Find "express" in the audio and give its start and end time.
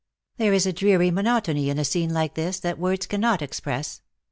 3.43-4.01